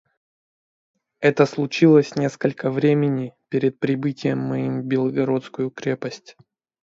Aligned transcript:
Это 1.19 1.45
случилось 1.45 2.15
несколько 2.15 2.71
времени 2.71 3.35
перед 3.49 3.77
прибытием 3.79 4.39
моим 4.39 4.81
в 4.81 4.85
Белогорскую 4.85 5.69
крепость. 5.69 6.35